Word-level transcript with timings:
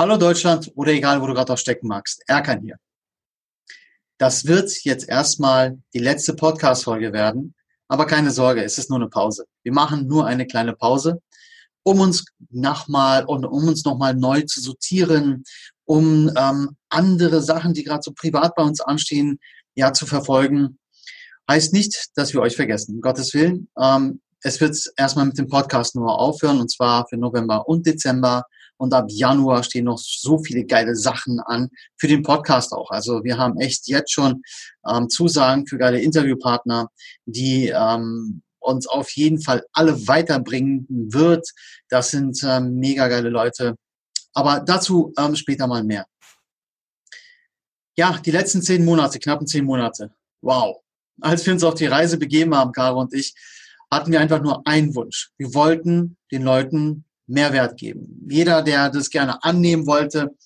Hallo 0.00 0.16
Deutschland 0.16 0.72
oder 0.76 0.92
egal, 0.92 1.20
wo 1.20 1.26
du 1.26 1.34
gerade 1.34 1.52
auch 1.52 1.58
stecken 1.58 1.86
magst. 1.86 2.22
Erkan 2.26 2.62
hier. 2.62 2.78
Das 4.16 4.46
wird 4.46 4.72
jetzt 4.84 5.06
erstmal 5.06 5.78
die 5.92 5.98
letzte 5.98 6.32
Podcast-Folge 6.32 7.12
werden, 7.12 7.54
aber 7.86 8.06
keine 8.06 8.30
Sorge, 8.30 8.64
es 8.64 8.78
ist 8.78 8.88
nur 8.88 8.98
eine 8.98 9.10
Pause. 9.10 9.44
Wir 9.62 9.74
machen 9.74 10.06
nur 10.06 10.24
eine 10.24 10.46
kleine 10.46 10.72
Pause, 10.72 11.20
um 11.82 12.00
uns 12.00 12.24
nochmal 12.48 13.26
und 13.26 13.44
um 13.44 13.68
uns 13.68 13.84
nochmal 13.84 14.14
neu 14.14 14.40
zu 14.40 14.62
sortieren, 14.62 15.44
um 15.84 16.32
ähm, 16.34 16.78
andere 16.88 17.42
Sachen, 17.42 17.74
die 17.74 17.84
gerade 17.84 18.02
so 18.02 18.12
privat 18.12 18.54
bei 18.54 18.62
uns 18.62 18.80
anstehen, 18.80 19.38
ja 19.74 19.92
zu 19.92 20.06
verfolgen. 20.06 20.78
Heißt 21.46 21.74
nicht, 21.74 22.06
dass 22.14 22.32
wir 22.32 22.40
euch 22.40 22.56
vergessen, 22.56 22.94
um 22.94 23.00
Gottes 23.02 23.34
Willen. 23.34 23.68
Ähm, 23.78 24.22
es 24.40 24.62
wird 24.62 24.82
erstmal 24.96 25.26
mit 25.26 25.36
dem 25.36 25.48
Podcast 25.48 25.94
nur 25.94 26.18
aufhören 26.18 26.58
und 26.58 26.70
zwar 26.70 27.06
für 27.06 27.18
November 27.18 27.68
und 27.68 27.84
Dezember. 27.84 28.46
Und 28.80 28.94
ab 28.94 29.08
Januar 29.10 29.62
stehen 29.62 29.84
noch 29.84 29.98
so 29.98 30.38
viele 30.38 30.64
geile 30.64 30.96
Sachen 30.96 31.38
an 31.38 31.68
für 31.98 32.08
den 32.08 32.22
Podcast 32.22 32.72
auch. 32.72 32.90
Also 32.90 33.22
wir 33.24 33.36
haben 33.36 33.60
echt 33.60 33.88
jetzt 33.88 34.10
schon 34.10 34.42
ähm, 34.88 35.10
Zusagen 35.10 35.66
für 35.66 35.76
geile 35.76 36.00
Interviewpartner, 36.00 36.88
die 37.26 37.68
ähm, 37.68 38.40
uns 38.58 38.86
auf 38.86 39.10
jeden 39.10 39.38
Fall 39.38 39.66
alle 39.74 40.08
weiterbringen 40.08 40.86
wird. 40.88 41.46
Das 41.90 42.10
sind 42.10 42.42
ähm, 42.42 42.76
mega 42.76 43.08
geile 43.08 43.28
Leute. 43.28 43.76
Aber 44.32 44.60
dazu 44.60 45.12
ähm, 45.18 45.36
später 45.36 45.66
mal 45.66 45.84
mehr. 45.84 46.06
Ja, 47.98 48.18
die 48.24 48.30
letzten 48.30 48.62
zehn 48.62 48.82
Monate, 48.82 49.18
knappen 49.18 49.46
zehn 49.46 49.66
Monate. 49.66 50.10
Wow. 50.40 50.78
Als 51.20 51.44
wir 51.44 51.52
uns 51.52 51.64
auf 51.64 51.74
die 51.74 51.84
Reise 51.84 52.16
begeben 52.16 52.54
haben, 52.54 52.72
Caro 52.72 52.98
und 52.98 53.12
ich, 53.12 53.34
hatten 53.90 54.10
wir 54.10 54.20
einfach 54.20 54.40
nur 54.40 54.66
einen 54.66 54.94
Wunsch. 54.94 55.32
Wir 55.36 55.52
wollten 55.52 56.16
den 56.32 56.44
Leuten 56.44 57.04
Mehrwert 57.30 57.78
geben. 57.78 58.26
Jeder, 58.28 58.62
der 58.62 58.90
das 58.90 59.10
gerne 59.10 59.42
annehmen 59.42 59.86
wollte 59.86 60.36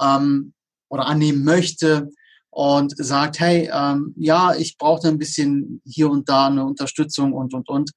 ähm, 0.00 0.52
oder 0.88 1.06
annehmen 1.06 1.44
möchte 1.44 2.10
und 2.50 2.94
sagt, 2.96 3.40
hey, 3.40 3.70
ähm, 3.72 4.14
ja, 4.16 4.54
ich 4.54 4.78
brauche 4.78 5.08
ein 5.08 5.18
bisschen 5.18 5.82
hier 5.84 6.10
und 6.10 6.28
da 6.28 6.46
eine 6.46 6.64
Unterstützung 6.64 7.32
und, 7.32 7.54
und, 7.54 7.68
und. 7.68 7.90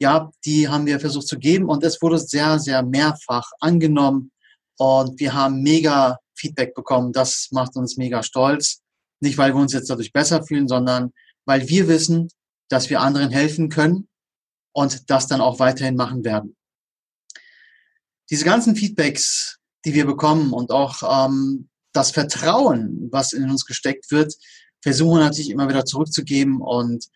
Ja, 0.00 0.30
die 0.44 0.68
haben 0.68 0.86
wir 0.86 0.98
versucht 0.98 1.28
zu 1.28 1.38
geben 1.38 1.68
und 1.68 1.84
es 1.84 2.00
wurde 2.00 2.18
sehr, 2.18 2.58
sehr 2.58 2.82
mehrfach 2.82 3.50
angenommen 3.60 4.32
und 4.78 5.20
wir 5.20 5.34
haben 5.34 5.62
mega 5.62 6.18
Feedback 6.34 6.74
bekommen. 6.74 7.12
Das 7.12 7.48
macht 7.50 7.76
uns 7.76 7.98
mega 7.98 8.22
stolz. 8.22 8.80
Nicht, 9.20 9.36
weil 9.36 9.52
wir 9.54 9.60
uns 9.60 9.74
jetzt 9.74 9.90
dadurch 9.90 10.12
besser 10.12 10.42
fühlen, 10.42 10.68
sondern 10.68 11.12
weil 11.44 11.68
wir 11.68 11.88
wissen, 11.88 12.28
dass 12.70 12.88
wir 12.88 13.02
anderen 13.02 13.30
helfen 13.30 13.68
können 13.68 14.08
und 14.72 15.10
das 15.10 15.26
dann 15.26 15.42
auch 15.42 15.58
weiterhin 15.58 15.96
machen 15.96 16.24
werden 16.24 16.56
diese 18.30 18.44
ganzen 18.44 18.76
Feedbacks, 18.76 19.58
die 19.84 19.94
wir 19.94 20.06
bekommen 20.06 20.52
und 20.52 20.70
auch 20.70 21.28
ähm, 21.28 21.68
das 21.92 22.12
Vertrauen, 22.12 23.08
was 23.10 23.32
in 23.32 23.50
uns 23.50 23.64
gesteckt 23.64 24.10
wird, 24.10 24.34
versuchen 24.82 25.18
wir 25.18 25.24
natürlich 25.24 25.50
immer 25.50 25.68
wieder 25.68 25.84
zurückzugeben 25.84 26.60
und 26.60 27.06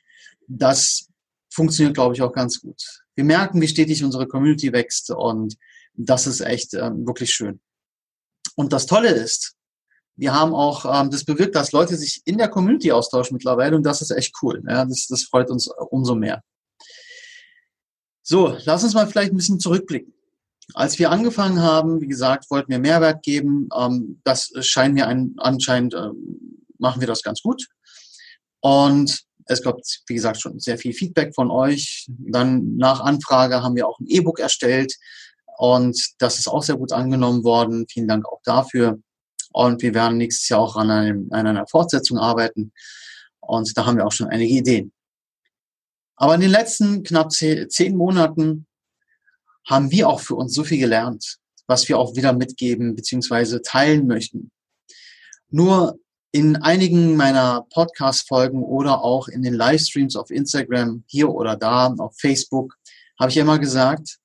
das 0.48 1.08
funktioniert, 1.52 1.94
glaube 1.94 2.14
ich, 2.14 2.22
auch 2.22 2.32
ganz 2.32 2.60
gut. 2.60 2.82
Wir 3.14 3.24
merken, 3.24 3.60
wie 3.60 3.68
stetig 3.68 4.02
unsere 4.02 4.26
Community 4.26 4.72
wächst 4.72 5.10
und 5.10 5.56
das 5.94 6.26
ist 6.26 6.40
echt 6.40 6.74
ähm, 6.74 7.06
wirklich 7.06 7.32
schön. 7.32 7.60
Und 8.56 8.72
das 8.72 8.86
Tolle 8.86 9.10
ist, 9.10 9.54
wir 10.16 10.32
haben 10.32 10.54
auch 10.54 10.84
ähm, 10.84 11.10
das 11.10 11.24
bewirkt, 11.24 11.54
dass 11.54 11.72
Leute 11.72 11.96
sich 11.96 12.22
in 12.24 12.38
der 12.38 12.48
Community 12.48 12.92
austauschen 12.92 13.34
mittlerweile 13.34 13.76
und 13.76 13.84
das 13.84 14.02
ist 14.02 14.10
echt 14.10 14.34
cool. 14.42 14.62
Ja, 14.68 14.84
das, 14.84 15.06
das 15.08 15.24
freut 15.24 15.50
uns 15.50 15.68
umso 15.90 16.14
mehr. 16.14 16.42
So, 18.22 18.56
lass 18.64 18.82
uns 18.82 18.94
mal 18.94 19.06
vielleicht 19.06 19.32
ein 19.32 19.36
bisschen 19.36 19.60
zurückblicken. 19.60 20.12
Als 20.72 20.98
wir 20.98 21.10
angefangen 21.10 21.60
haben, 21.60 22.00
wie 22.00 22.06
gesagt, 22.06 22.50
wollten 22.50 22.70
wir 22.70 22.78
Mehrwert 22.78 23.22
geben. 23.22 23.68
Ähm, 23.78 24.20
das 24.24 24.50
scheint 24.60 24.94
mir 24.94 25.06
ein, 25.06 25.34
anscheinend, 25.36 25.94
äh, 25.94 26.08
machen 26.78 27.00
wir 27.00 27.08
das 27.08 27.22
ganz 27.22 27.42
gut. 27.42 27.66
Und 28.60 29.24
es 29.46 29.62
gab, 29.62 29.78
wie 30.06 30.14
gesagt, 30.14 30.40
schon 30.40 30.58
sehr 30.58 30.78
viel 30.78 30.94
Feedback 30.94 31.34
von 31.34 31.50
euch. 31.50 32.06
Dann 32.08 32.76
nach 32.76 33.00
Anfrage 33.00 33.62
haben 33.62 33.76
wir 33.76 33.86
auch 33.86 34.00
ein 34.00 34.06
E-Book 34.06 34.40
erstellt 34.40 34.94
und 35.58 36.14
das 36.18 36.38
ist 36.38 36.48
auch 36.48 36.62
sehr 36.62 36.76
gut 36.76 36.92
angenommen 36.92 37.44
worden. 37.44 37.86
Vielen 37.90 38.08
Dank 38.08 38.26
auch 38.26 38.40
dafür. 38.44 38.98
Und 39.52 39.82
wir 39.82 39.94
werden 39.94 40.18
nächstes 40.18 40.48
Jahr 40.48 40.60
auch 40.60 40.76
an, 40.76 40.90
einem, 40.90 41.28
an 41.30 41.46
einer 41.46 41.66
Fortsetzung 41.66 42.18
arbeiten. 42.18 42.72
Und 43.40 43.76
da 43.76 43.86
haben 43.86 43.96
wir 43.96 44.06
auch 44.06 44.12
schon 44.12 44.28
einige 44.28 44.52
Ideen. 44.52 44.92
Aber 46.16 46.34
in 46.34 46.40
den 46.40 46.50
letzten 46.50 47.02
knapp 47.02 47.32
zehn 47.32 47.96
Monaten 47.96 48.66
haben 49.66 49.90
wir 49.90 50.08
auch 50.08 50.20
für 50.20 50.34
uns 50.34 50.54
so 50.54 50.64
viel 50.64 50.78
gelernt, 50.78 51.38
was 51.66 51.88
wir 51.88 51.98
auch 51.98 52.16
wieder 52.16 52.32
mitgeben 52.32 52.94
bzw. 52.94 53.60
teilen 53.60 54.06
möchten. 54.06 54.50
Nur 55.50 55.98
in 56.32 56.56
einigen 56.56 57.16
meiner 57.16 57.64
Podcast-Folgen 57.70 58.62
oder 58.62 59.04
auch 59.04 59.28
in 59.28 59.42
den 59.42 59.54
Livestreams 59.54 60.16
auf 60.16 60.30
Instagram, 60.30 61.04
hier 61.06 61.30
oder 61.30 61.54
da, 61.54 61.94
auf 61.98 62.16
Facebook, 62.18 62.74
habe 63.20 63.30
ich 63.30 63.36
immer 63.36 63.58
gesagt, 63.60 64.18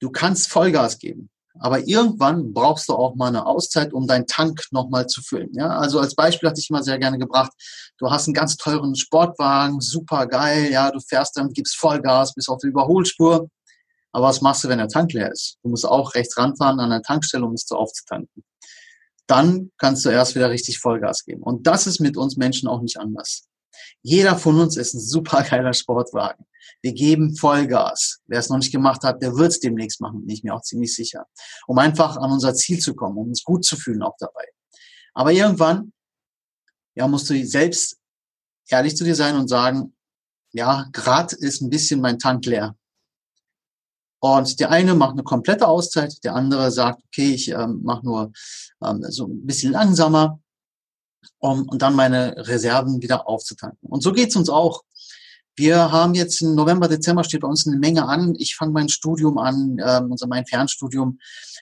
du 0.00 0.10
kannst 0.10 0.48
Vollgas 0.48 0.98
geben. 0.98 1.28
Aber 1.58 1.80
irgendwann 1.80 2.52
brauchst 2.52 2.88
du 2.88 2.94
auch 2.94 3.14
mal 3.14 3.28
eine 3.28 3.46
Auszeit, 3.46 3.92
um 3.92 4.06
deinen 4.06 4.26
Tank 4.26 4.66
nochmal 4.70 5.06
zu 5.06 5.22
füllen. 5.22 5.50
Ja, 5.54 5.68
also 5.68 5.98
als 5.98 6.14
Beispiel 6.14 6.48
hatte 6.48 6.60
ich 6.60 6.70
immer 6.70 6.82
sehr 6.82 6.98
gerne 6.98 7.18
gebracht, 7.18 7.52
du 7.98 8.10
hast 8.10 8.26
einen 8.26 8.34
ganz 8.34 8.56
teuren 8.56 8.94
Sportwagen, 8.94 9.80
super 9.80 10.26
geil, 10.26 10.70
ja, 10.70 10.90
du 10.90 11.00
fährst 11.00 11.36
dann, 11.36 11.52
gibst 11.52 11.76
Vollgas 11.76 12.34
bis 12.34 12.48
auf 12.48 12.60
die 12.60 12.68
Überholspur. 12.68 13.48
Aber 14.16 14.28
was 14.28 14.40
machst 14.40 14.64
du, 14.64 14.68
wenn 14.70 14.78
der 14.78 14.88
Tank 14.88 15.12
leer 15.12 15.30
ist? 15.30 15.58
Du 15.62 15.68
musst 15.68 15.84
auch 15.84 16.14
rechts 16.14 16.38
ranfahren 16.38 16.80
an 16.80 16.88
der 16.88 17.02
Tankstelle, 17.02 17.44
um 17.44 17.52
es 17.52 17.66
zu 17.66 17.76
aufzutanken. 17.76 18.44
Dann 19.26 19.70
kannst 19.76 20.06
du 20.06 20.08
erst 20.08 20.34
wieder 20.34 20.48
richtig 20.48 20.78
Vollgas 20.78 21.26
geben. 21.26 21.42
Und 21.42 21.66
das 21.66 21.86
ist 21.86 22.00
mit 22.00 22.16
uns 22.16 22.38
Menschen 22.38 22.66
auch 22.66 22.80
nicht 22.80 22.98
anders. 22.98 23.46
Jeder 24.00 24.38
von 24.38 24.58
uns 24.58 24.78
ist 24.78 24.94
ein 24.94 25.00
super 25.00 25.42
geiler 25.42 25.74
Sportwagen. 25.74 26.46
Wir 26.80 26.94
geben 26.94 27.36
Vollgas. 27.36 28.20
Wer 28.26 28.38
es 28.38 28.48
noch 28.48 28.56
nicht 28.56 28.72
gemacht 28.72 29.02
hat, 29.02 29.20
der 29.20 29.36
wird 29.36 29.50
es 29.50 29.60
demnächst 29.60 30.00
machen, 30.00 30.24
bin 30.24 30.34
ich 30.34 30.42
mir 30.42 30.54
auch 30.54 30.62
ziemlich 30.62 30.94
sicher. 30.94 31.26
Um 31.66 31.76
einfach 31.76 32.16
an 32.16 32.32
unser 32.32 32.54
Ziel 32.54 32.78
zu 32.78 32.94
kommen, 32.94 33.18
um 33.18 33.28
uns 33.28 33.44
gut 33.44 33.66
zu 33.66 33.76
fühlen 33.76 34.02
auch 34.02 34.16
dabei. 34.18 34.46
Aber 35.12 35.30
irgendwann, 35.30 35.92
ja, 36.94 37.06
musst 37.06 37.28
du 37.28 37.46
selbst 37.46 37.98
ehrlich 38.70 38.96
zu 38.96 39.04
dir 39.04 39.14
sein 39.14 39.36
und 39.36 39.48
sagen, 39.48 39.94
ja, 40.52 40.86
grad 40.92 41.34
ist 41.34 41.60
ein 41.60 41.68
bisschen 41.68 42.00
mein 42.00 42.18
Tank 42.18 42.46
leer. 42.46 42.74
Und 44.20 44.60
der 44.60 44.70
eine 44.70 44.94
macht 44.94 45.12
eine 45.12 45.22
komplette 45.22 45.68
Auszeit, 45.68 46.24
der 46.24 46.34
andere 46.34 46.70
sagt, 46.70 47.02
okay, 47.06 47.34
ich 47.34 47.50
ähm, 47.50 47.80
mache 47.82 48.04
nur 48.04 48.32
ähm, 48.82 49.04
so 49.08 49.26
ein 49.26 49.46
bisschen 49.46 49.72
langsamer, 49.72 50.40
um 51.38 51.68
und 51.68 51.82
dann 51.82 51.94
meine 51.94 52.34
Reserven 52.48 53.02
wieder 53.02 53.28
aufzutanken. 53.28 53.88
Und 53.88 54.02
so 54.02 54.12
geht's 54.12 54.36
uns 54.36 54.48
auch. 54.48 54.82
Wir 55.54 55.90
haben 55.90 56.14
jetzt 56.14 56.42
im 56.42 56.54
November, 56.54 56.86
Dezember 56.86 57.24
steht 57.24 57.40
bei 57.40 57.48
uns 57.48 57.66
eine 57.66 57.78
Menge 57.78 58.06
an. 58.06 58.34
Ich 58.38 58.56
fange 58.56 58.72
mein 58.72 58.90
Studium 58.90 59.38
an, 59.38 59.78
ähm, 59.84 60.10
unser 60.10 60.26
mein 60.26 60.44
Fernstudium. 60.44 61.18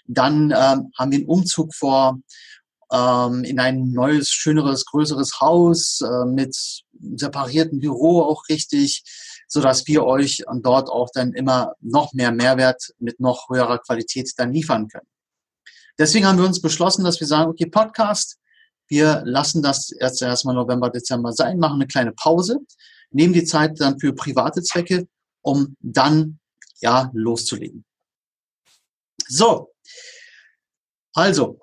Dann 0.06 0.50
ähm, 0.50 0.90
haben 0.96 1.10
wir 1.12 1.18
einen 1.18 1.26
Umzug 1.26 1.74
vor 1.74 2.18
ähm, 2.92 3.44
in 3.44 3.60
ein 3.60 3.92
neues, 3.92 4.30
schöneres, 4.30 4.84
größeres 4.86 5.40
Haus 5.40 6.00
äh, 6.00 6.26
mit 6.26 6.56
separiertem 7.16 7.80
Büro 7.80 8.22
auch 8.22 8.48
richtig 8.48 9.04
so 9.54 9.60
dass 9.60 9.86
wir 9.86 10.04
euch 10.04 10.42
dort 10.62 10.88
auch 10.88 11.10
dann 11.14 11.32
immer 11.32 11.74
noch 11.80 12.12
mehr 12.12 12.32
Mehrwert 12.32 12.92
mit 12.98 13.20
noch 13.20 13.48
höherer 13.48 13.78
Qualität 13.78 14.32
dann 14.36 14.52
liefern 14.52 14.88
können. 14.88 15.06
Deswegen 15.96 16.26
haben 16.26 16.38
wir 16.38 16.44
uns 16.44 16.60
beschlossen, 16.60 17.04
dass 17.04 17.20
wir 17.20 17.28
sagen, 17.28 17.50
okay, 17.50 17.66
Podcast, 17.66 18.40
wir 18.88 19.22
lassen 19.24 19.62
das 19.62 19.92
erst 19.92 20.20
erstmal 20.22 20.56
November, 20.56 20.90
Dezember 20.90 21.32
sein, 21.32 21.60
machen 21.60 21.76
eine 21.76 21.86
kleine 21.86 22.10
Pause, 22.10 22.58
nehmen 23.10 23.32
die 23.32 23.44
Zeit 23.44 23.78
dann 23.78 24.00
für 24.00 24.12
private 24.12 24.60
Zwecke, 24.60 25.06
um 25.40 25.76
dann 25.78 26.40
ja 26.80 27.12
loszulegen. 27.14 27.84
So, 29.28 29.72
also 31.12 31.60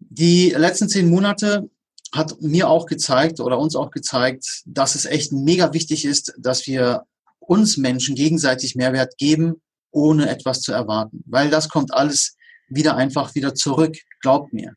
die 0.00 0.50
letzten 0.50 0.88
zehn 0.88 1.08
Monate 1.08 1.70
hat 2.14 2.40
mir 2.40 2.68
auch 2.68 2.86
gezeigt 2.86 3.40
oder 3.40 3.58
uns 3.58 3.74
auch 3.74 3.90
gezeigt, 3.90 4.62
dass 4.66 4.94
es 4.94 5.06
echt 5.06 5.32
mega 5.32 5.72
wichtig 5.72 6.04
ist, 6.04 6.34
dass 6.38 6.66
wir 6.66 7.04
uns 7.38 7.76
Menschen 7.76 8.14
gegenseitig 8.14 8.76
Mehrwert 8.76 9.16
geben, 9.16 9.62
ohne 9.90 10.28
etwas 10.28 10.60
zu 10.60 10.72
erwarten. 10.72 11.22
Weil 11.26 11.50
das 11.50 11.68
kommt 11.68 11.92
alles 11.92 12.36
wieder 12.68 12.96
einfach 12.96 13.34
wieder 13.34 13.54
zurück. 13.54 13.96
Glaubt 14.20 14.52
mir. 14.52 14.74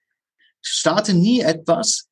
Starte 0.62 1.14
nie 1.14 1.42
etwas, 1.42 2.08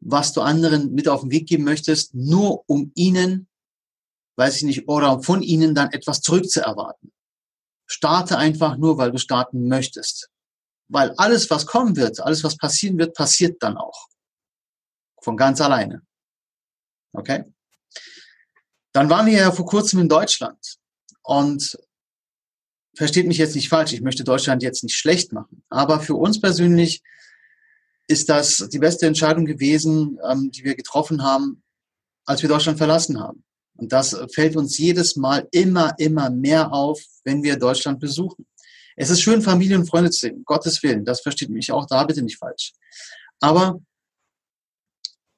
was 0.00 0.32
du 0.32 0.40
anderen 0.40 0.92
mit 0.92 1.08
auf 1.08 1.22
den 1.22 1.30
Weg 1.30 1.46
geben 1.48 1.64
möchtest, 1.64 2.14
nur 2.14 2.62
um 2.68 2.92
ihnen, 2.94 3.48
weiß 4.36 4.56
ich 4.58 4.62
nicht, 4.64 4.88
oder 4.88 5.22
von 5.22 5.42
ihnen 5.42 5.74
dann 5.74 5.90
etwas 5.90 6.20
zurückzuerwarten. 6.20 7.12
Starte 7.86 8.38
einfach 8.38 8.76
nur, 8.76 8.98
weil 8.98 9.12
du 9.12 9.18
starten 9.18 9.68
möchtest. 9.68 10.28
Weil 10.88 11.12
alles, 11.16 11.50
was 11.50 11.66
kommen 11.66 11.96
wird, 11.96 12.20
alles, 12.20 12.44
was 12.44 12.56
passieren 12.56 12.98
wird, 12.98 13.14
passiert 13.14 13.62
dann 13.62 13.76
auch. 13.76 14.08
Von 15.22 15.36
ganz 15.36 15.60
alleine. 15.60 16.02
Okay? 17.12 17.44
Dann 18.92 19.08
waren 19.08 19.26
wir 19.26 19.34
ja 19.34 19.52
vor 19.52 19.66
kurzem 19.66 20.00
in 20.00 20.08
Deutschland. 20.08 20.76
Und 21.22 21.78
versteht 22.96 23.26
mich 23.26 23.38
jetzt 23.38 23.54
nicht 23.54 23.68
falsch, 23.68 23.92
ich 23.92 24.02
möchte 24.02 24.24
Deutschland 24.24 24.62
jetzt 24.62 24.82
nicht 24.82 24.96
schlecht 24.96 25.32
machen, 25.32 25.64
aber 25.70 26.00
für 26.00 26.14
uns 26.14 26.40
persönlich 26.40 27.02
ist 28.08 28.28
das 28.28 28.68
die 28.70 28.78
beste 28.78 29.06
Entscheidung 29.06 29.46
gewesen, 29.46 30.18
ähm, 30.28 30.50
die 30.50 30.64
wir 30.64 30.74
getroffen 30.74 31.22
haben, 31.22 31.62
als 32.26 32.42
wir 32.42 32.48
Deutschland 32.48 32.78
verlassen 32.78 33.20
haben. 33.20 33.44
Und 33.76 33.92
das 33.92 34.16
fällt 34.32 34.56
uns 34.56 34.76
jedes 34.76 35.16
Mal 35.16 35.48
immer, 35.50 35.94
immer 35.98 36.28
mehr 36.28 36.72
auf, 36.72 37.00
wenn 37.24 37.42
wir 37.42 37.58
Deutschland 37.58 38.00
besuchen. 38.00 38.46
Es 38.96 39.08
ist 39.08 39.22
schön, 39.22 39.40
Familie 39.40 39.78
und 39.78 39.88
Freunde 39.88 40.10
zu 40.10 40.20
sehen, 40.20 40.42
Gottes 40.44 40.82
Willen, 40.82 41.04
das 41.04 41.22
versteht 41.22 41.48
mich 41.48 41.72
auch 41.72 41.86
da 41.86 42.04
bitte 42.04 42.22
nicht 42.22 42.36
falsch. 42.36 42.72
Aber 43.40 43.80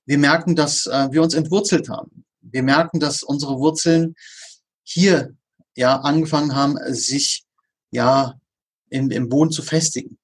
wir 0.06 0.18
merken, 0.18 0.56
dass 0.56 0.86
äh, 0.86 1.08
wir 1.10 1.22
uns 1.22 1.34
entwurzelt 1.34 1.88
haben. 1.88 2.24
Wir 2.40 2.62
merken, 2.62 3.00
dass 3.00 3.22
unsere 3.22 3.58
Wurzeln 3.58 4.14
hier 4.82 5.34
ja 5.74 6.00
angefangen 6.00 6.54
haben, 6.54 6.76
sich 6.92 7.44
ja 7.90 8.38
im, 8.90 9.10
im 9.10 9.28
Boden 9.28 9.50
zu 9.50 9.62
festigen. 9.62 10.18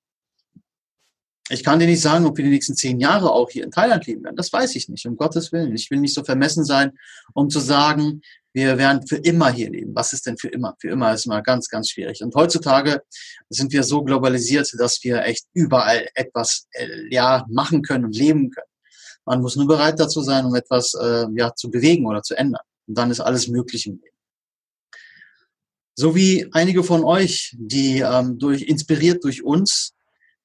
Ich 1.48 1.64
kann 1.64 1.80
dir 1.80 1.86
nicht 1.86 2.00
sagen, 2.00 2.26
ob 2.26 2.36
wir 2.36 2.44
die 2.44 2.50
nächsten 2.50 2.76
zehn 2.76 3.00
Jahre 3.00 3.32
auch 3.32 3.50
hier 3.50 3.64
in 3.64 3.72
Thailand 3.72 4.06
leben 4.06 4.22
werden. 4.22 4.36
Das 4.36 4.52
weiß 4.52 4.76
ich 4.76 4.88
nicht, 4.88 5.04
um 5.06 5.16
Gottes 5.16 5.50
Willen. 5.50 5.74
Ich 5.74 5.90
will 5.90 5.98
nicht 5.98 6.14
so 6.14 6.22
vermessen 6.22 6.64
sein, 6.64 6.92
um 7.34 7.50
zu 7.50 7.58
sagen, 7.58 8.22
wir 8.52 8.78
werden 8.78 9.04
für 9.06 9.16
immer 9.16 9.50
hier 9.50 9.70
leben. 9.70 9.94
Was 9.94 10.12
ist 10.12 10.26
denn 10.26 10.38
für 10.38 10.48
immer? 10.48 10.76
Für 10.80 10.90
immer 10.90 11.12
ist 11.12 11.26
immer 11.26 11.42
ganz, 11.42 11.68
ganz 11.68 11.90
schwierig. 11.90 12.22
Und 12.22 12.34
heutzutage 12.36 13.02
sind 13.48 13.72
wir 13.72 13.82
so 13.82 14.04
globalisiert, 14.04 14.72
dass 14.78 15.02
wir 15.02 15.24
echt 15.24 15.46
überall 15.52 16.08
etwas 16.14 16.68
äh, 16.72 16.86
ja 17.10 17.44
machen 17.48 17.82
können 17.82 18.04
und 18.04 18.16
leben 18.16 18.50
können. 18.50 18.69
Man 19.30 19.42
muss 19.42 19.54
nur 19.54 19.68
bereit 19.68 20.00
dazu 20.00 20.22
sein, 20.22 20.44
um 20.44 20.56
etwas 20.56 20.92
äh, 20.94 21.24
ja 21.36 21.54
zu 21.54 21.70
bewegen 21.70 22.04
oder 22.04 22.20
zu 22.20 22.34
ändern. 22.36 22.64
Und 22.88 22.98
dann 22.98 23.12
ist 23.12 23.20
alles 23.20 23.46
möglich 23.46 23.86
im 23.86 24.00
Leben. 24.02 24.16
So 25.94 26.16
wie 26.16 26.48
einige 26.50 26.82
von 26.82 27.04
euch, 27.04 27.54
die 27.56 28.00
ähm, 28.00 28.40
durch 28.40 28.62
inspiriert 28.62 29.22
durch 29.22 29.44
uns 29.44 29.92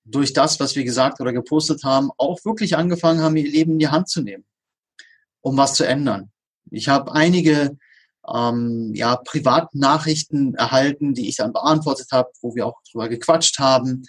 durch 0.04 0.34
das, 0.34 0.60
was 0.60 0.76
wir 0.76 0.84
gesagt 0.84 1.20
oder 1.20 1.34
gepostet 1.34 1.84
haben, 1.84 2.12
auch 2.18 2.38
wirklich 2.46 2.78
angefangen 2.78 3.22
haben, 3.22 3.36
ihr 3.38 3.50
Leben 3.50 3.72
in 3.72 3.80
die 3.80 3.88
Hand 3.88 4.08
zu 4.08 4.22
nehmen, 4.22 4.46
um 5.42 5.58
was 5.58 5.74
zu 5.74 5.84
ändern. 5.84 6.32
Ich 6.70 6.88
habe 6.88 7.12
einige 7.12 7.80
ähm, 8.32 8.92
ja, 8.94 9.16
Privatnachrichten 9.16 10.54
erhalten, 10.54 11.16
die 11.16 11.28
ich 11.28 11.38
dann 11.38 11.54
beantwortet 11.54 12.10
habe, 12.12 12.30
wo 12.40 12.54
wir 12.54 12.68
auch 12.68 12.84
drüber 12.92 13.10
gequatscht 13.10 13.58
haben. 13.58 14.04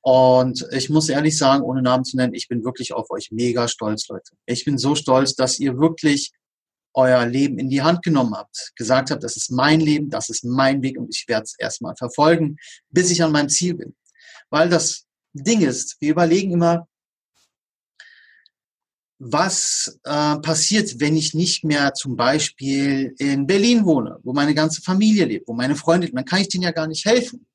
Und 0.00 0.66
ich 0.72 0.90
muss 0.90 1.08
ehrlich 1.08 1.36
sagen, 1.36 1.62
ohne 1.62 1.82
Namen 1.82 2.04
zu 2.04 2.16
nennen, 2.16 2.34
ich 2.34 2.48
bin 2.48 2.64
wirklich 2.64 2.92
auf 2.92 3.10
euch 3.10 3.30
mega 3.30 3.68
stolz, 3.68 4.08
Leute. 4.08 4.32
Ich 4.46 4.64
bin 4.64 4.78
so 4.78 4.94
stolz, 4.94 5.34
dass 5.34 5.58
ihr 5.58 5.78
wirklich 5.78 6.32
euer 6.94 7.26
Leben 7.26 7.58
in 7.58 7.68
die 7.68 7.82
Hand 7.82 8.02
genommen 8.02 8.34
habt, 8.34 8.72
gesagt 8.76 9.10
habt, 9.10 9.22
das 9.22 9.36
ist 9.36 9.50
mein 9.50 9.80
Leben, 9.80 10.10
das 10.10 10.30
ist 10.30 10.44
mein 10.44 10.82
Weg 10.82 10.98
und 10.98 11.14
ich 11.14 11.28
werde 11.28 11.44
es 11.44 11.54
erstmal 11.58 11.94
verfolgen, 11.96 12.56
bis 12.90 13.10
ich 13.10 13.22
an 13.22 13.32
meinem 13.32 13.48
Ziel 13.48 13.74
bin. 13.74 13.94
Weil 14.50 14.68
das 14.68 15.04
Ding 15.32 15.60
ist, 15.60 15.96
wir 16.00 16.10
überlegen 16.10 16.52
immer, 16.52 16.88
was 19.20 19.98
äh, 20.04 20.36
passiert, 20.38 21.00
wenn 21.00 21.16
ich 21.16 21.34
nicht 21.34 21.64
mehr 21.64 21.92
zum 21.94 22.16
Beispiel 22.16 23.14
in 23.18 23.46
Berlin 23.46 23.84
wohne, 23.84 24.18
wo 24.22 24.32
meine 24.32 24.54
ganze 24.54 24.80
Familie 24.80 25.24
lebt, 25.24 25.48
wo 25.48 25.54
meine 25.54 25.74
Freunde 25.74 26.08
dann 26.10 26.24
kann 26.24 26.40
ich 26.40 26.48
denen 26.48 26.62
ja 26.62 26.70
gar 26.70 26.86
nicht 26.86 27.04
helfen. 27.04 27.47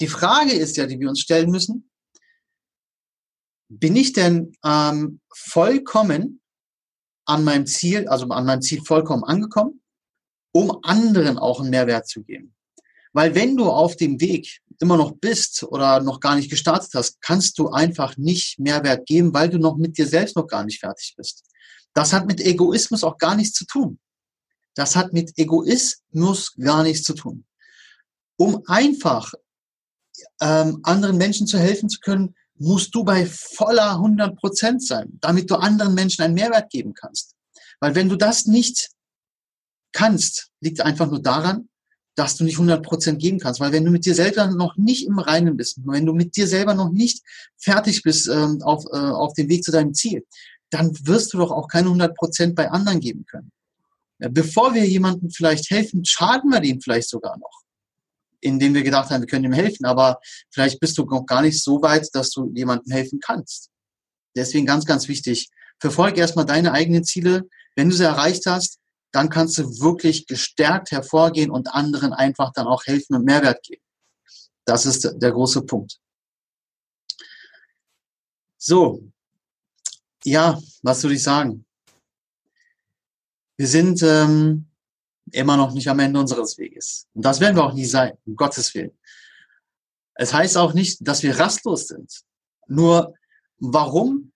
Die 0.00 0.08
Frage 0.08 0.52
ist 0.52 0.76
ja, 0.76 0.86
die 0.86 0.98
wir 0.98 1.08
uns 1.08 1.20
stellen 1.20 1.50
müssen, 1.50 1.90
bin 3.68 3.94
ich 3.96 4.12
denn 4.12 4.52
ähm, 4.64 5.20
vollkommen 5.32 6.40
an 7.26 7.44
meinem 7.44 7.66
Ziel, 7.66 8.08
also 8.08 8.26
an 8.28 8.46
meinem 8.46 8.62
Ziel 8.62 8.82
vollkommen 8.84 9.24
angekommen, 9.24 9.82
um 10.52 10.82
anderen 10.82 11.38
auch 11.38 11.60
einen 11.60 11.70
Mehrwert 11.70 12.08
zu 12.08 12.22
geben? 12.22 12.54
Weil 13.12 13.34
wenn 13.34 13.56
du 13.56 13.68
auf 13.68 13.96
dem 13.96 14.20
Weg 14.20 14.60
immer 14.80 14.96
noch 14.96 15.12
bist 15.12 15.62
oder 15.64 16.00
noch 16.00 16.20
gar 16.20 16.36
nicht 16.36 16.50
gestartet 16.50 16.90
hast, 16.94 17.20
kannst 17.20 17.58
du 17.58 17.68
einfach 17.68 18.16
nicht 18.16 18.58
Mehrwert 18.58 19.06
geben, 19.06 19.34
weil 19.34 19.48
du 19.48 19.58
noch 19.58 19.76
mit 19.76 19.98
dir 19.98 20.06
selbst 20.06 20.36
noch 20.36 20.46
gar 20.46 20.64
nicht 20.64 20.80
fertig 20.80 21.14
bist. 21.16 21.44
Das 21.92 22.12
hat 22.12 22.26
mit 22.26 22.40
Egoismus 22.40 23.04
auch 23.04 23.18
gar 23.18 23.34
nichts 23.34 23.56
zu 23.56 23.66
tun. 23.66 23.98
Das 24.74 24.96
hat 24.96 25.12
mit 25.12 25.36
Egoismus 25.36 26.54
gar 26.56 26.82
nichts 26.82 27.02
zu 27.02 27.14
tun. 27.14 27.44
Um 28.36 28.62
einfach 28.66 29.34
ähm, 30.40 30.80
anderen 30.82 31.16
Menschen 31.16 31.46
zu 31.46 31.58
helfen 31.58 31.88
zu 31.88 32.00
können, 32.00 32.34
musst 32.56 32.94
du 32.94 33.04
bei 33.04 33.26
voller 33.26 33.92
100 33.92 34.36
Prozent 34.36 34.84
sein, 34.84 35.18
damit 35.20 35.50
du 35.50 35.56
anderen 35.56 35.94
Menschen 35.94 36.22
einen 36.22 36.34
Mehrwert 36.34 36.70
geben 36.70 36.94
kannst. 36.94 37.34
Weil 37.80 37.94
wenn 37.94 38.08
du 38.08 38.16
das 38.16 38.46
nicht 38.46 38.90
kannst, 39.92 40.50
liegt 40.60 40.80
einfach 40.82 41.08
nur 41.08 41.22
daran, 41.22 41.68
dass 42.14 42.36
du 42.36 42.44
nicht 42.44 42.58
100% 42.58 43.16
geben 43.16 43.38
kannst. 43.38 43.60
Weil 43.60 43.72
wenn 43.72 43.84
du 43.84 43.90
mit 43.90 44.04
dir 44.04 44.14
selber 44.14 44.46
noch 44.48 44.76
nicht 44.76 45.06
im 45.06 45.18
Reinen 45.18 45.56
bist, 45.56 45.78
wenn 45.84 46.04
du 46.04 46.12
mit 46.12 46.36
dir 46.36 46.46
selber 46.46 46.74
noch 46.74 46.90
nicht 46.90 47.22
fertig 47.56 48.02
bist 48.02 48.28
ähm, 48.28 48.60
auf, 48.62 48.84
äh, 48.92 48.96
auf 48.96 49.32
dem 49.34 49.48
Weg 49.48 49.64
zu 49.64 49.70
deinem 49.70 49.94
Ziel, 49.94 50.26
dann 50.68 50.92
wirst 51.06 51.32
du 51.32 51.38
doch 51.38 51.50
auch 51.50 51.66
keine 51.66 51.88
100% 51.88 52.54
bei 52.54 52.70
anderen 52.70 53.00
geben 53.00 53.24
können. 53.26 53.50
Bevor 54.18 54.74
wir 54.74 54.86
jemandem 54.86 55.30
vielleicht 55.30 55.70
helfen, 55.70 56.04
schaden 56.04 56.50
wir 56.50 56.60
dem 56.60 56.80
vielleicht 56.80 57.08
sogar 57.08 57.38
noch. 57.38 57.62
Indem 58.40 58.74
wir 58.74 58.82
gedacht 58.82 59.10
haben, 59.10 59.20
wir 59.20 59.26
können 59.26 59.44
ihm 59.44 59.52
helfen, 59.52 59.84
aber 59.84 60.20
vielleicht 60.50 60.80
bist 60.80 60.96
du 60.98 61.04
noch 61.04 61.26
gar 61.26 61.42
nicht 61.42 61.62
so 61.62 61.82
weit, 61.82 62.08
dass 62.14 62.30
du 62.30 62.50
jemandem 62.54 62.92
helfen 62.92 63.20
kannst. 63.20 63.70
Deswegen 64.36 64.66
ganz, 64.66 64.86
ganz 64.86 65.08
wichtig, 65.08 65.50
verfolge 65.78 66.20
erstmal 66.20 66.46
deine 66.46 66.72
eigenen 66.72 67.04
Ziele. 67.04 67.48
Wenn 67.76 67.90
du 67.90 67.96
sie 67.96 68.04
erreicht 68.04 68.46
hast, 68.46 68.78
dann 69.12 69.28
kannst 69.28 69.58
du 69.58 69.64
wirklich 69.80 70.26
gestärkt 70.26 70.90
hervorgehen 70.92 71.50
und 71.50 71.68
anderen 71.68 72.12
einfach 72.12 72.52
dann 72.52 72.66
auch 72.66 72.84
helfen 72.86 73.16
und 73.16 73.24
Mehrwert 73.24 73.62
geben. 73.62 73.82
Das 74.64 74.86
ist 74.86 75.10
der 75.16 75.32
große 75.32 75.62
Punkt. 75.62 75.98
So, 78.56 79.02
ja, 80.24 80.60
was 80.82 81.02
würde 81.02 81.16
ich 81.16 81.22
sagen? 81.22 81.64
Wir 83.56 83.66
sind 83.66 84.02
ähm, 84.02 84.69
immer 85.32 85.56
noch 85.56 85.72
nicht 85.72 85.88
am 85.88 85.98
Ende 85.98 86.20
unseres 86.20 86.58
Weges. 86.58 87.06
Und 87.14 87.24
das 87.24 87.40
werden 87.40 87.56
wir 87.56 87.64
auch 87.64 87.72
nie 87.72 87.84
sein, 87.84 88.12
um 88.26 88.36
Gottes 88.36 88.74
Willen. 88.74 88.96
Es 90.14 90.32
heißt 90.32 90.56
auch 90.56 90.74
nicht, 90.74 90.98
dass 91.06 91.22
wir 91.22 91.38
rastlos 91.38 91.88
sind. 91.88 92.22
Nur 92.66 93.14
warum, 93.58 94.32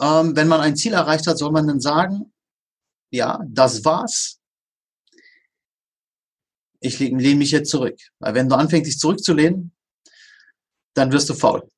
ähm, 0.00 0.36
wenn 0.36 0.48
man 0.48 0.60
ein 0.60 0.76
Ziel 0.76 0.92
erreicht 0.92 1.26
hat, 1.26 1.38
soll 1.38 1.52
man 1.52 1.66
dann 1.66 1.80
sagen, 1.80 2.32
ja, 3.10 3.40
das 3.46 3.84
war's. 3.84 4.38
Ich 6.80 6.98
lehne 6.98 7.36
mich 7.36 7.50
jetzt 7.50 7.70
zurück. 7.70 7.98
Weil 8.18 8.34
wenn 8.34 8.48
du 8.48 8.56
anfängst, 8.56 8.88
dich 8.88 8.98
zurückzulehnen, 8.98 9.72
dann 10.94 11.12
wirst 11.12 11.28
du 11.28 11.34
faul. 11.34 11.68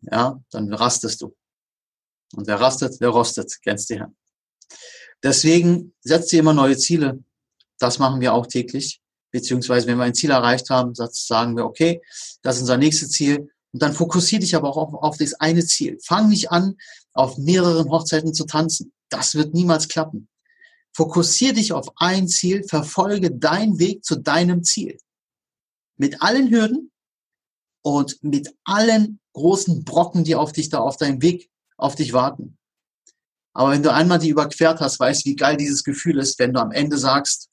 Ja, 0.00 0.40
dann 0.50 0.72
rastest 0.72 1.22
du. 1.22 1.36
Und 2.34 2.46
wer 2.46 2.60
rastet, 2.60 3.00
der 3.00 3.08
rostet, 3.08 3.58
kennst 3.62 3.90
du 3.90 3.96
ja. 3.96 4.12
Deswegen 5.22 5.94
setzt 6.00 6.32
dir 6.32 6.40
immer 6.40 6.52
neue 6.52 6.76
Ziele. 6.76 7.22
Das 7.78 7.98
machen 7.98 8.20
wir 8.20 8.34
auch 8.34 8.46
täglich. 8.46 9.00
Beziehungsweise, 9.30 9.86
wenn 9.86 9.98
wir 9.98 10.04
ein 10.04 10.14
Ziel 10.14 10.30
erreicht 10.30 10.70
haben, 10.70 10.92
sagen 10.94 11.56
wir, 11.56 11.64
okay, 11.64 12.00
das 12.42 12.56
ist 12.56 12.62
unser 12.62 12.76
nächstes 12.76 13.10
Ziel. 13.10 13.50
Und 13.72 13.82
dann 13.82 13.92
fokussiere 13.92 14.40
dich 14.40 14.54
aber 14.54 14.68
auch 14.68 14.76
auf, 14.76 14.94
auf 14.94 15.16
das 15.16 15.34
eine 15.34 15.64
Ziel. 15.64 15.98
Fang 16.04 16.28
nicht 16.28 16.52
an, 16.52 16.76
auf 17.12 17.38
mehreren 17.38 17.90
Hochzeiten 17.90 18.32
zu 18.32 18.44
tanzen. 18.44 18.92
Das 19.08 19.34
wird 19.34 19.52
niemals 19.54 19.88
klappen. 19.88 20.28
Fokussier 20.96 21.52
dich 21.52 21.72
auf 21.72 21.88
ein 21.96 22.28
Ziel, 22.28 22.62
verfolge 22.62 23.32
deinen 23.32 23.80
Weg 23.80 24.04
zu 24.04 24.16
deinem 24.16 24.62
Ziel. 24.62 24.98
Mit 25.96 26.22
allen 26.22 26.50
Hürden 26.50 26.92
und 27.82 28.22
mit 28.22 28.54
allen 28.62 29.18
großen 29.32 29.84
Brocken, 29.84 30.22
die 30.22 30.36
auf 30.36 30.52
dich 30.52 30.68
da 30.68 30.78
auf 30.78 30.96
deinem 30.96 31.20
Weg 31.20 31.50
auf 31.76 31.96
dich 31.96 32.12
warten. 32.12 32.56
Aber 33.52 33.70
wenn 33.70 33.82
du 33.82 33.92
einmal 33.92 34.18
die 34.18 34.28
überquert 34.28 34.80
hast, 34.80 34.98
weißt, 34.98 35.24
wie 35.26 35.36
geil 35.36 35.56
dieses 35.56 35.84
Gefühl 35.84 36.18
ist, 36.18 36.38
wenn 36.38 36.52
du 36.52 36.60
am 36.60 36.72
Ende 36.72 36.98
sagst, 36.98 37.50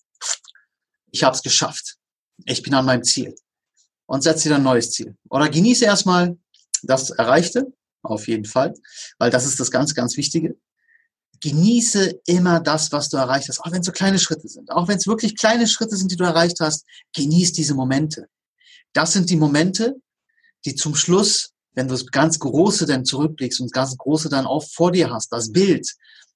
ich 1.12 1.24
habe 1.24 1.36
es 1.36 1.44
geschafft. 1.44 1.98
Ich 2.46 2.64
bin 2.64 2.74
an 2.74 2.86
meinem 2.86 3.04
Ziel. 3.04 3.36
Und 4.06 4.24
setz 4.24 4.44
dir 4.44 4.56
ein 4.56 4.64
neues 4.64 4.92
Ziel. 4.92 5.16
Oder 5.30 5.50
genieße 5.50 5.86
erstmal 5.86 6.38
das 6.84 7.12
Erreichte, 7.12 7.72
auf 8.02 8.28
jeden 8.28 8.46
Fall, 8.46 8.74
weil 9.20 9.30
das 9.30 9.46
ist 9.46 9.60
das 9.60 9.72
ganz, 9.72 9.94
ganz 9.94 10.18
Wichtige 10.18 10.58
genieße 11.42 12.22
immer 12.28 12.60
das, 12.60 12.92
was 12.92 13.10
du 13.10 13.18
erreicht 13.18 13.50
hast, 13.50 13.60
auch 13.60 13.72
wenn 13.72 13.82
es 13.82 13.88
so 13.88 13.92
kleine 13.92 14.20
Schritte 14.20 14.48
sind, 14.48 14.72
auch 14.72 14.88
wenn 14.88 14.98
es 14.98 15.08
wirklich 15.08 15.36
kleine 15.36 15.68
Schritte 15.68 15.98
sind, 15.98 16.12
die 16.12 16.16
du 16.16 16.24
erreicht 16.24 16.60
hast, 16.60 16.86
genieß 17.14 17.52
diese 17.54 17.74
Momente. 17.74 18.28
Das 18.94 19.14
sind 19.14 19.30
die 19.30 19.36
Momente, 19.36 19.96
die 20.66 20.76
zum 20.76 20.96
Schluss, 20.96 21.52
wenn 21.74 21.88
du 21.88 21.96
das 21.96 22.06
ganz 22.06 22.38
Große 22.38 22.86
dann 22.86 23.06
zurückblickst 23.06 23.60
und 23.60 23.68
das 23.68 23.72
ganz 23.72 23.98
Große 23.98 24.30
dann 24.30 24.46
auch 24.46 24.64
vor 24.64 24.92
dir 24.92 25.12
hast, 25.12 25.32
das 25.32 25.52
Bild, 25.52 25.88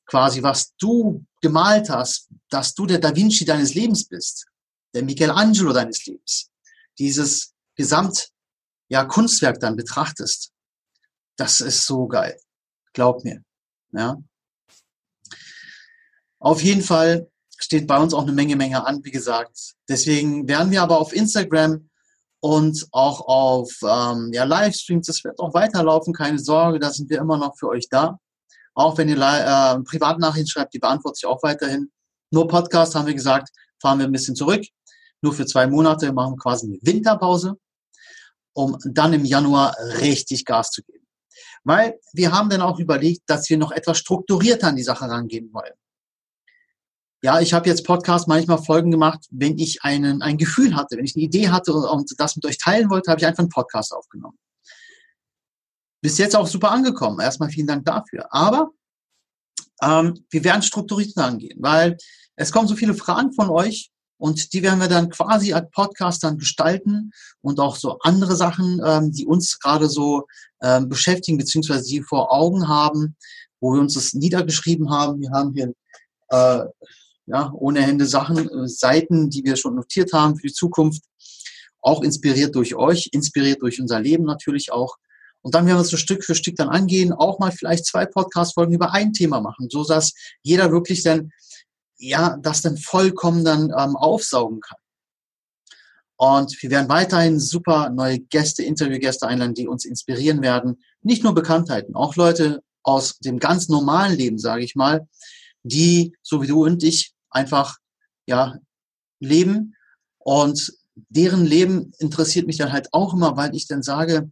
quasi, 0.07 0.41
was 0.41 0.73
du 0.77 1.23
gemalt 1.41 1.89
hast, 1.89 2.29
dass 2.49 2.73
du 2.73 2.85
der 2.85 2.99
Da 2.99 3.15
Vinci 3.15 3.45
deines 3.45 3.73
Lebens 3.75 4.07
bist, 4.07 4.45
der 4.95 5.03
Michelangelo 5.03 5.73
deines 5.73 6.05
Lebens, 6.05 6.49
dieses 6.97 7.53
Gesamt, 7.75 8.29
ja, 8.87 9.03
Kunstwerk 9.05 9.59
dann 9.59 9.75
betrachtest. 9.75 10.51
Das 11.37 11.59
ist 11.61 11.85
so 11.85 12.07
geil. 12.07 12.39
Glaub 12.93 13.23
mir. 13.23 13.43
Ja. 13.91 14.17
Auf 16.39 16.63
jeden 16.63 16.81
Fall 16.81 17.29
steht 17.57 17.87
bei 17.87 17.97
uns 17.97 18.13
auch 18.13 18.23
eine 18.23 18.31
Menge, 18.31 18.55
Menge 18.55 18.85
an, 18.85 19.03
wie 19.03 19.11
gesagt. 19.11 19.73
Deswegen 19.89 20.47
werden 20.47 20.71
wir 20.71 20.81
aber 20.81 20.99
auf 20.99 21.13
Instagram 21.13 21.89
und 22.39 22.87
auch 22.91 23.21
auf 23.21 23.71
ähm, 23.83 24.31
ja, 24.33 24.43
Livestreams. 24.45 25.07
Das 25.07 25.23
wird 25.23 25.39
auch 25.39 25.53
weiterlaufen, 25.53 26.13
keine 26.13 26.39
Sorge, 26.39 26.79
da 26.79 26.91
sind 26.91 27.09
wir 27.09 27.19
immer 27.19 27.37
noch 27.37 27.57
für 27.57 27.67
euch 27.67 27.89
da. 27.89 28.19
Auch 28.73 28.97
wenn 28.97 29.09
ihr 29.09 29.17
äh, 29.17 29.81
Privatnachrichten 29.83 30.47
schreibt, 30.47 30.73
die 30.73 30.79
beantworte 30.79 31.17
ich 31.21 31.25
auch 31.25 31.41
weiterhin. 31.43 31.91
Nur 32.31 32.47
Podcast 32.47 32.95
haben 32.95 33.07
wir 33.07 33.13
gesagt, 33.13 33.49
fahren 33.81 33.99
wir 33.99 34.05
ein 34.05 34.11
bisschen 34.11 34.35
zurück. 34.35 34.63
Nur 35.25 35.33
für 35.33 35.47
zwei 35.47 35.65
Monate 35.65 36.13
machen 36.13 36.37
quasi 36.37 36.67
eine 36.67 36.77
Winterpause, 36.83 37.57
um 38.53 38.77
dann 38.85 39.11
im 39.11 39.25
Januar 39.25 39.75
richtig 40.01 40.45
Gas 40.45 40.69
zu 40.69 40.83
geben. 40.83 41.03
Weil 41.63 41.99
wir 42.13 42.31
haben 42.31 42.47
dann 42.47 42.61
auch 42.61 42.77
überlegt, 42.77 43.23
dass 43.25 43.49
wir 43.49 43.57
noch 43.57 43.71
etwas 43.71 43.97
strukturierter 43.97 44.67
an 44.67 44.75
die 44.75 44.83
Sache 44.83 45.09
rangehen 45.09 45.51
wollen. 45.51 45.73
Ja, 47.23 47.39
ich 47.39 47.55
habe 47.55 47.67
jetzt 47.67 47.87
Podcast 47.87 48.27
manchmal 48.27 48.61
Folgen 48.61 48.91
gemacht, 48.91 49.25
wenn 49.31 49.57
ich 49.57 49.81
einen, 49.81 50.21
ein 50.21 50.37
Gefühl 50.37 50.75
hatte, 50.75 50.95
wenn 50.95 51.05
ich 51.05 51.15
eine 51.15 51.25
Idee 51.25 51.49
hatte 51.49 51.73
und 51.73 52.13
das 52.19 52.35
mit 52.35 52.45
euch 52.45 52.59
teilen 52.59 52.91
wollte, 52.91 53.09
habe 53.09 53.19
ich 53.19 53.25
einfach 53.25 53.39
einen 53.39 53.49
Podcast 53.49 53.93
aufgenommen. 53.93 54.37
Bis 56.03 56.19
jetzt 56.19 56.35
auch 56.35 56.45
super 56.45 56.69
angekommen. 56.69 57.19
Erstmal 57.19 57.49
vielen 57.49 57.65
Dank 57.65 57.83
dafür. 57.83 58.27
Aber 58.29 58.69
ähm, 59.81 60.23
wir 60.29 60.43
werden 60.43 60.61
strukturiert 60.61 61.17
angehen, 61.17 61.57
weil 61.63 61.97
es 62.35 62.51
kommen 62.51 62.67
so 62.67 62.75
viele 62.75 62.93
Fragen 62.93 63.33
von 63.33 63.49
euch 63.49 63.91
und 64.17 64.53
die 64.53 64.63
werden 64.63 64.79
wir 64.79 64.87
dann 64.87 65.09
quasi 65.09 65.53
als 65.53 65.69
Podcast 65.71 66.23
dann 66.23 66.37
gestalten 66.37 67.11
und 67.41 67.59
auch 67.59 67.75
so 67.75 67.97
andere 67.99 68.35
Sachen, 68.35 68.81
ähm, 68.85 69.11
die 69.11 69.25
uns 69.25 69.59
gerade 69.59 69.89
so 69.89 70.25
ähm, 70.61 70.87
beschäftigen, 70.87 71.37
beziehungsweise 71.37 71.85
die 71.85 72.01
vor 72.01 72.31
Augen 72.31 72.67
haben, 72.67 73.15
wo 73.59 73.73
wir 73.73 73.81
uns 73.81 73.95
das 73.95 74.13
niedergeschrieben 74.13 74.89
haben. 74.89 75.19
Wir 75.21 75.31
haben 75.31 75.53
hier 75.53 75.73
äh, 76.29 76.65
ja, 77.27 77.51
ohne 77.53 77.81
Hände 77.81 78.05
Sachen, 78.05 78.49
äh, 78.49 78.67
Seiten, 78.67 79.29
die 79.29 79.43
wir 79.43 79.55
schon 79.55 79.75
notiert 79.75 80.13
haben 80.13 80.35
für 80.35 80.47
die 80.47 80.53
Zukunft, 80.53 81.03
auch 81.81 82.01
inspiriert 82.01 82.55
durch 82.55 82.75
euch, 82.75 83.09
inspiriert 83.11 83.61
durch 83.61 83.79
unser 83.81 83.99
Leben 83.99 84.23
natürlich 84.23 84.71
auch. 84.71 84.97
Und 85.41 85.53
dann 85.53 85.67
werden 85.67 85.77
wir 85.77 85.81
es 85.81 85.89
so 85.89 85.97
Stück 85.97 86.23
für 86.23 86.33
Stück 86.33 86.55
dann 86.55 86.69
angehen, 86.69 87.13
auch 87.13 87.37
mal 87.37 87.51
vielleicht 87.51 87.85
zwei 87.85 88.07
Podcast-Folgen 88.07 88.73
über 88.73 88.93
ein 88.93 89.13
Thema 89.13 89.41
machen, 89.41 89.67
so 89.69 89.83
dass 89.83 90.13
jeder 90.41 90.71
wirklich 90.71 91.03
dann, 91.03 91.31
ja, 91.97 92.37
das 92.41 92.61
dann 92.61 92.77
vollkommen 92.77 93.43
dann 93.43 93.71
ähm, 93.77 93.95
aufsaugen 93.95 94.61
kann. 94.61 94.77
Und 96.17 96.61
wir 96.61 96.69
werden 96.69 96.89
weiterhin 96.89 97.39
super 97.39 97.89
neue 97.89 98.19
Gäste, 98.19 98.63
Interviewgäste 98.63 99.27
einladen, 99.27 99.53
die 99.53 99.67
uns 99.67 99.85
inspirieren 99.85 100.41
werden. 100.41 100.81
Nicht 101.01 101.23
nur 101.23 101.35
Bekanntheiten, 101.35 101.95
auch 101.95 102.15
Leute 102.15 102.63
aus 102.83 103.17
dem 103.19 103.39
ganz 103.39 103.67
normalen 103.67 104.15
Leben, 104.15 104.37
sage 104.37 104.63
ich 104.63 104.75
mal, 104.75 105.07
die, 105.63 106.15
so 106.21 106.41
wie 106.41 106.47
du 106.47 106.63
und 106.63 106.83
ich, 106.83 107.13
einfach, 107.29 107.77
ja, 108.27 108.57
leben. 109.19 109.75
Und 110.19 110.73
deren 111.09 111.45
Leben 111.45 111.91
interessiert 111.99 112.47
mich 112.47 112.57
dann 112.57 112.71
halt 112.71 112.93
auch 112.93 113.13
immer, 113.13 113.35
weil 113.35 113.53
ich 113.55 113.67
dann 113.67 113.83
sage, 113.83 114.31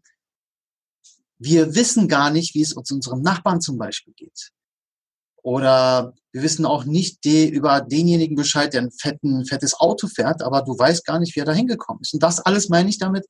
wir 1.38 1.75
wissen 1.75 2.08
gar 2.08 2.29
nicht, 2.29 2.55
wie 2.55 2.62
es 2.62 2.74
uns 2.74 2.91
unserem 2.91 3.22
Nachbarn 3.22 3.60
zum 3.60 3.77
Beispiel 3.77 4.13
geht. 4.13 4.51
Oder 5.44 6.14
wir 6.32 6.42
wissen 6.42 6.66
auch 6.66 6.86
nicht 6.86 7.24
die, 7.26 7.48
über 7.48 7.82
denjenigen 7.82 8.36
Bescheid, 8.36 8.74
der 8.74 8.82
ein 8.82 8.92
fetten, 8.92 9.46
fettes 9.46 9.76
Auto 9.76 10.08
fährt, 10.08 10.42
aber 10.42 10.62
du 10.62 10.78
weißt 10.78 11.06
gar 11.06 11.20
nicht, 11.20 11.36
wie 11.36 11.42
er 11.42 11.46
da 11.46 11.54
hingekommen 11.54 12.02
ist. 12.02 12.14
Und 12.14 12.24
das 12.24 12.40
alles 12.40 12.70
meine 12.70 12.90
ich 12.90 12.98
damit, 12.98 13.26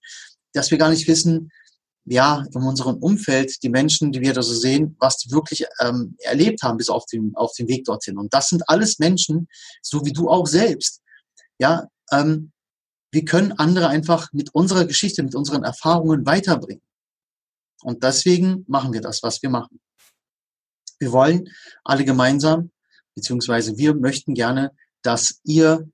dass 0.53 0.71
wir 0.71 0.77
gar 0.77 0.89
nicht 0.89 1.07
wissen, 1.07 1.49
ja, 2.05 2.45
in 2.53 2.61
unserem 2.61 2.97
Umfeld, 2.97 3.63
die 3.63 3.69
Menschen, 3.69 4.11
die 4.11 4.21
wir 4.21 4.33
da 4.33 4.43
so 4.43 4.53
sehen, 4.53 4.95
was 4.99 5.17
die 5.17 5.31
wirklich 5.31 5.65
ähm, 5.79 6.15
erlebt 6.19 6.61
haben 6.61 6.77
bis 6.77 6.89
auf 6.89 7.05
den, 7.05 7.33
auf 7.35 7.53
den 7.57 7.67
Weg 7.67 7.85
dorthin. 7.85 8.17
Und 8.17 8.33
das 8.33 8.49
sind 8.49 8.67
alles 8.67 8.99
Menschen, 8.99 9.47
so 9.81 10.05
wie 10.05 10.11
du 10.11 10.29
auch 10.29 10.45
selbst. 10.45 11.01
Ja, 11.59 11.87
ähm, 12.11 12.51
wir 13.11 13.25
können 13.25 13.53
andere 13.53 13.87
einfach 13.87 14.33
mit 14.33 14.53
unserer 14.53 14.85
Geschichte, 14.85 15.23
mit 15.23 15.35
unseren 15.35 15.63
Erfahrungen 15.63 16.25
weiterbringen. 16.25 16.83
Und 17.83 18.03
deswegen 18.03 18.65
machen 18.67 18.91
wir 18.91 19.01
das, 19.01 19.23
was 19.23 19.41
wir 19.41 19.49
machen. 19.49 19.79
Wir 20.99 21.11
wollen 21.11 21.49
alle 21.83 22.05
gemeinsam, 22.05 22.71
beziehungsweise 23.15 23.77
wir 23.77 23.95
möchten 23.95 24.33
gerne, 24.33 24.71
dass 25.01 25.39
ihr 25.43 25.89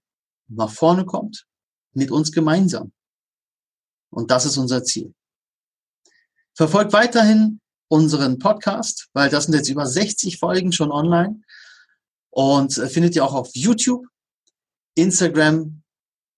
nach 0.48 0.72
vorne 0.72 1.06
kommt, 1.06 1.46
mit 1.94 2.12
uns 2.12 2.32
gemeinsam. 2.32 2.91
Und 4.12 4.32
das 4.32 4.46
ist 4.46 4.58
unser 4.58 4.84
Ziel. 4.84 5.13
Verfolgt 6.56 6.94
weiterhin 6.94 7.62
unseren 7.88 8.39
Podcast, 8.39 9.10
weil 9.13 9.29
das 9.29 9.46
sind 9.46 9.56
jetzt 9.56 9.70
über 9.70 9.86
60 9.86 10.38
Folgen 10.38 10.72
schon 10.72 10.91
online 10.91 11.41
und 12.29 12.77
äh, 12.77 12.88
findet 12.88 13.15
ihr 13.15 13.25
auch 13.25 13.34
auf 13.34 13.50
YouTube, 13.53 14.06
Instagram, 14.96 15.82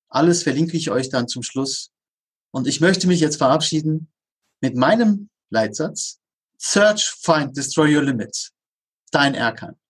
alles 0.10 0.44
verlinke 0.44 0.78
ich 0.78 0.92
euch 0.92 1.10
dann 1.10 1.28
zum 1.28 1.44
Schluss. 1.44 1.92
Und 2.52 2.68
ich 2.68 2.82
möchte 2.82 3.08
mich 3.08 3.20
jetzt 3.20 3.38
verabschieden 3.38 4.12
mit 4.62 4.76
meinem 4.76 5.30
Leitsatz. 5.50 6.21
Search, 6.64 7.10
find, 7.24 7.52
destroy 7.56 7.86
your 7.86 8.04
limits. 8.04 8.52
Dein 9.12 9.34
Erkan. 9.34 9.81